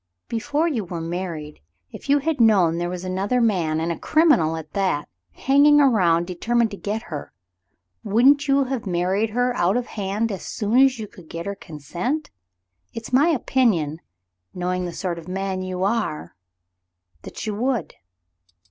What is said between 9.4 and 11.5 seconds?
out of hand as soon as you could get